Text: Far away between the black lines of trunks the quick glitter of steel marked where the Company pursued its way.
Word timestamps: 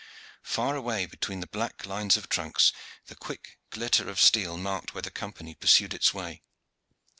Far 0.41 0.75
away 0.75 1.05
between 1.05 1.41
the 1.41 1.45
black 1.45 1.85
lines 1.85 2.17
of 2.17 2.27
trunks 2.27 2.73
the 3.05 3.15
quick 3.15 3.59
glitter 3.69 4.09
of 4.09 4.19
steel 4.19 4.57
marked 4.57 4.95
where 4.95 5.03
the 5.03 5.11
Company 5.11 5.53
pursued 5.53 5.93
its 5.93 6.11
way. 6.11 6.41